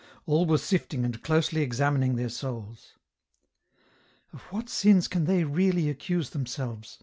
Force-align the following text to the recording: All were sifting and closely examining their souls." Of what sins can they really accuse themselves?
All 0.25 0.47
were 0.47 0.57
sifting 0.57 1.05
and 1.05 1.21
closely 1.21 1.61
examining 1.61 2.15
their 2.15 2.27
souls." 2.29 2.93
Of 4.33 4.39
what 4.49 4.67
sins 4.67 5.07
can 5.07 5.25
they 5.25 5.43
really 5.43 5.89
accuse 5.91 6.31
themselves? 6.31 6.97